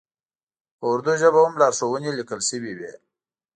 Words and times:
په 0.77 0.85
اردو 0.91 1.13
ژبه 1.21 1.39
هم 1.45 1.53
لارښوونې 1.61 2.11
لیکل 2.19 2.39
شوې 2.49 2.73
وې. 2.77 2.91